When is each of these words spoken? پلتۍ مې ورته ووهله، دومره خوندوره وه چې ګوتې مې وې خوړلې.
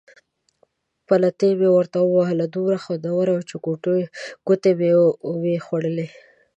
پلتۍ 1.07 1.51
مې 1.59 1.69
ورته 1.77 1.97
ووهله، 2.01 2.45
دومره 2.55 2.77
خوندوره 2.83 3.31
وه 3.35 3.43
چې 3.49 3.55
ګوتې 4.45 4.71
مې 4.79 4.89
وې 5.43 5.55
خوړلې. 5.65 6.07